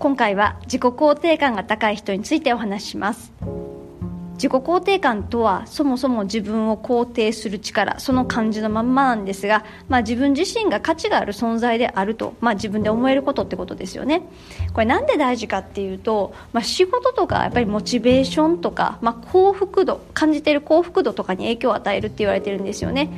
[0.00, 3.34] 今回は自己肯定感が高い人についてお話しします。
[4.36, 14.22] 自己肯定感とはそもそも自分を肯定する力その感じのまんまなんですが、まあ、自分自身が価値がある存在であると、まあ、自分で思えることってことですよね。
[14.72, 23.10] これなんで大事かっていうと、まあ、仕事とかやっぱりモチベーションとか、ま、幸福度感じてる幸福度とかに影響を与えるって言われてるんですよね。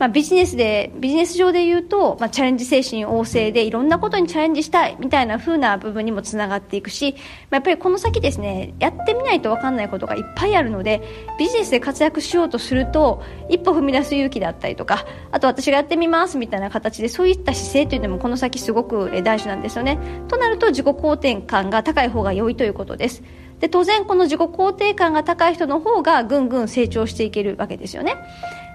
[0.00, 11.02] まあ、ビジネスでビジネス上で言うと、まあ、チャレンジ精神旺盛でいろんなことにチャレンジしたいみたいな風な部分にもつながっていくし、まあ、やっぱりこの先ですねやってみないと分かんないことがいっぱいあるので
[11.38, 19.98] ビジネスで活躍しようとすると一歩踏み出す勇気だったりとかあと私がやってみますみたいな形でそういった姿勢というのもこの先すごく大事なんですよね。
[20.28, 23.22] となると自己肯定感が高い方が良いということです。
[23.60, 28.14] で当然この自己肯定感が高い人の方がぐんぐん成長していけるわけですよね。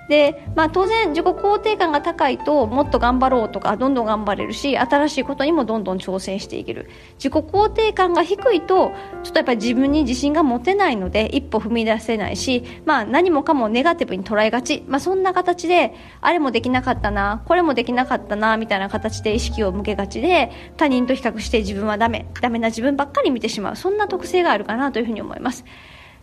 [0.10, 6.90] で、まあ、当然自己肯定感が高いともっと頑張ろうとかどんどん頑張れるし新しいことにもどんどん挑戦していける。
[7.18, 8.92] 自己肯定感が低いと
[9.24, 23.76] ちょっとやっぱり自分に自信が持てないので一歩踏み出せないし、まあ、何もかもネガティブに捉えがち、まあ、そんな形であれもできなかったなこれもできなかったなみたいな形で意識を向けがちで他人と比較して自分はダメダメな自分ばっかり見てしまう。
[23.76, 25.66] そんな特性があるかなというふうに思います。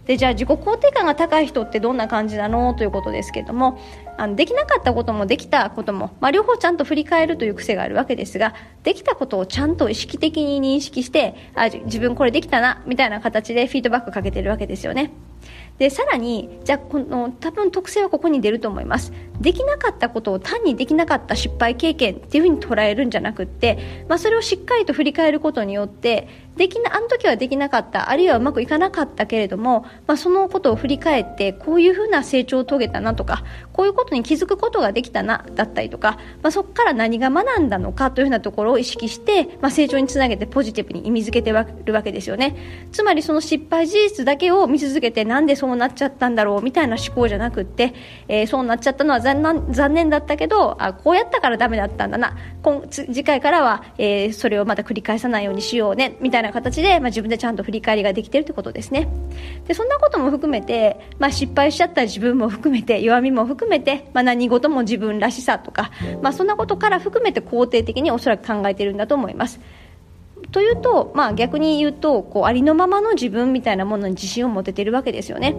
[0.07, 2.75] でじゃあ自己肯定感が高い人ってどんな感じなの？
[2.75, 3.79] ということですけども
[4.19, 15.13] あのできなかったこともできたことも、まあ、両方ちゃんと振り返るという癖があるわけですができたことをちゃんと意識的に認識してあ自分これできたなみたいな形でフィードバックかけてるわけですよね。
[15.83, 19.13] でさらにじゃこの多分特性はここに出ると思います。
[19.41, 28.11] できなかったことを単にできなかった失敗経験っていうふうに捉えるんじゃなくって、まあ、それをしっかりと振り返ることによってできなあの時はできなかった。
[28.11, 42.55] あるいはうまくいかなかったけれども、まあ、そのことを振り返ってこういうふうな成長を遂げたなとかこういうことに気づくことができたなだったりとか、まあ、そこから何が学んだのかというふうなところを意識して、まあ、成長につなげてポジティブに意味づけてるわけですよね。
[42.93, 47.95] つまりその失敗事実だけを見続けてなんでそううなっちゃったんだろうみたいな思考じゃなくって、
[48.29, 52.37] えー、そうなっちゃったのは残念だったけどあこうやったからダメだったんだな。
[52.63, 56.17] 今次回からは、えー、それをまた繰り返さないようにしようね。
[56.21, 59.09] みたいな形で、まあ、自分でちゃんと振り返りができてるってことですね。
[59.67, 65.91] でそんなことも含めて、まあ、失敗しちゃった自分も含めて弱みも含めて、まあ、何事も自分らしさとか、
[66.23, 69.61] まあ、そんなことから含めて肯定的におそらく考えてるんだと思います。
[70.51, 75.57] というと、まあ、逆に言うとこうありのままの自分みたいなものに自信を持ててるわけですよね。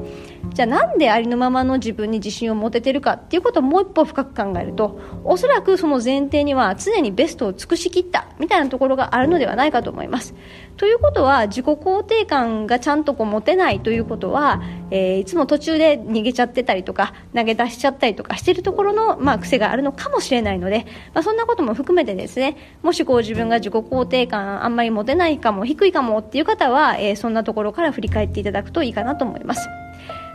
[0.54, 10.36] じゃあなんでありのままの自分に自信を持ててるかっていうことをもう一歩深く考えるとおそらくその前提には常にベストを尽くしきったみたいなところがあるのではないかと思います。
[10.78, 29.70] ということは自己肯定感がちゃんとこう持てないということは、えー、いつも途中で逃げちゃってたりとか投げ出しちゃったりとかしているところの、まあ、癖があるのかもしれないので、まあ、そんなことも含めてですねもしこう自分が自己肯定感あんまり持てないかも低いかもっていう方は、えー、そんなところから振り返っていただくといいかなと思います。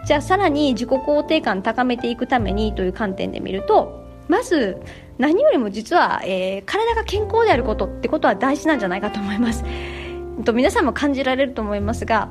[0.06, 4.78] じゃあさらに自己肯定感高めていくためにという観点で見るとまず
[5.18, 9.64] 何よりも実は、えー、体が健康であることってことは大事なんじゃないかと思います。
[9.66, 12.30] えっと皆さんも感じられると思いますが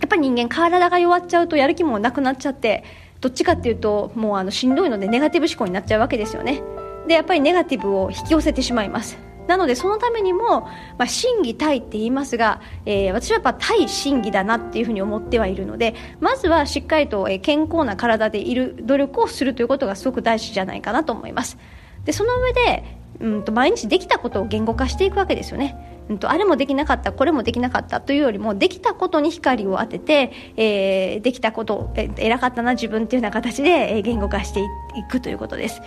[0.00, 2.82] やっぱり人間体が弱っちゃうとやる気もなくなっちゃって
[3.20, 6.62] どっちかっていうともうあのしんどいのでネガティブ思考になっちゃうわけですよね。
[7.06, 9.25] でやっぱりネガティブを引き寄せてしまいます。
[9.46, 10.62] なのでそのためにも、
[10.98, 21.58] まあ、心技体って言いますが、えー、私はやっぱ対心技だなっていうふうに思ってはいるのでまずはしっかりと、健康な体でいる努力をするということがすごく大事じゃないかなと思います
[22.04, 22.84] でその上で、
[23.20, 25.76] うんと毎日できたことを言語化していくわけですよね、
[26.24, 34.64] あれもできなかったこれもできなかったというよりもできたことに光を当てて、えー、できたことえ偉かったな自分っていうような形で、言語化してい
[35.10, 35.82] くということです。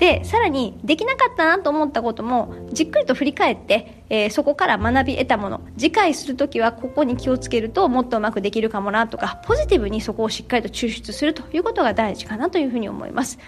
[0.00, 13.38] でさらにできなかったなと思ったこともじっくりと振り返って、えー、そこから学び得たもの次回する時はここに気をつけるともっとうまくできるかもなとかポジティブにそこをしっかりと抽出するということが大事かなというふうに思います。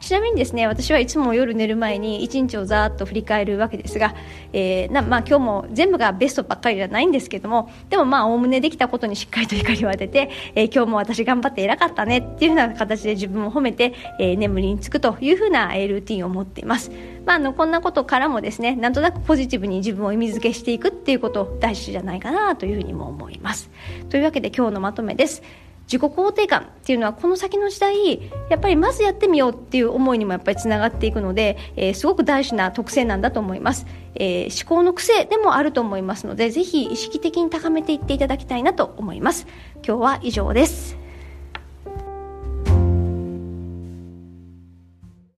[0.00, 4.14] ちなみにですね私はいつも夜寝る前に1日をざーっと振り返るわけですが、
[4.52, 16.90] えーなまあ、今日も全部がベストばっかりじゃないんですけどもでもまあおおむねできたことにしっかりと光を当てて、えー、今日も私頑張って偉かったねっていうふうな形で自分を褒めて、えー、眠りにつくというふうな、ルーティンを持っています、
[17.26, 23.70] まあ、あのこんなことからもですねなんとなくポジティブに自分を意味付けしていくっていうこと大事じゃないかなというふうにも思います。
[24.08, 25.42] というわけで今日のまとめです。
[25.90, 39.48] 自己肯定感っていうのはこの先の時代やっぱりまずやってみようっていう思いにもやっぱりつながっていくので、えー、すごく大事な特性なんだと思います、えー、思考の癖でもあると思いますのでぜひ意識的に高めていっていただきたいなと思います。
[39.84, 40.99] 今日は以上です。